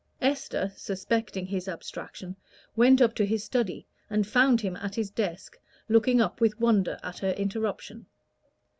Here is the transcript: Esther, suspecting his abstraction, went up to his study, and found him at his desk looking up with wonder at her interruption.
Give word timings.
Esther, 0.19 0.73
suspecting 0.75 1.45
his 1.45 1.67
abstraction, 1.67 2.35
went 2.75 3.03
up 3.03 3.13
to 3.13 3.23
his 3.23 3.43
study, 3.43 3.85
and 4.09 4.25
found 4.25 4.61
him 4.61 4.75
at 4.77 4.95
his 4.95 5.11
desk 5.11 5.59
looking 5.89 6.19
up 6.19 6.41
with 6.41 6.59
wonder 6.59 6.97
at 7.03 7.19
her 7.19 7.33
interruption. 7.33 8.07